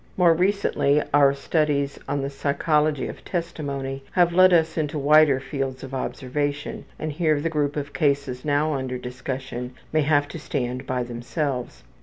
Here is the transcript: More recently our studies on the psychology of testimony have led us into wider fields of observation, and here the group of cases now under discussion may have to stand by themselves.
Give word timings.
More 0.17 0.33
recently 0.33 1.03
our 1.13 1.31
studies 1.35 1.99
on 2.09 2.23
the 2.23 2.31
psychology 2.31 3.07
of 3.07 3.23
testimony 3.23 4.03
have 4.13 4.33
led 4.33 4.51
us 4.51 4.75
into 4.75 4.97
wider 4.97 5.39
fields 5.39 5.83
of 5.83 5.93
observation, 5.93 6.85
and 6.97 7.11
here 7.11 7.39
the 7.39 7.49
group 7.51 7.75
of 7.77 7.93
cases 7.93 8.43
now 8.43 8.73
under 8.73 8.97
discussion 8.97 9.75
may 9.93 10.01
have 10.01 10.27
to 10.29 10.39
stand 10.39 10.87
by 10.87 11.03
themselves. 11.03 11.83